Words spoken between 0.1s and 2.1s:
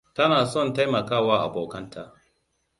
Tana son taimakawa abokanta.